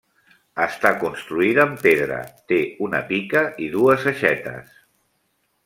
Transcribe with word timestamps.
Està 0.63 0.91
construïda 1.03 1.65
en 1.71 1.75
pedra, 1.83 2.17
té 2.53 2.59
una 2.87 3.03
pica 3.13 3.45
i 3.67 3.69
dues 3.77 4.09
aixetes. 4.15 4.77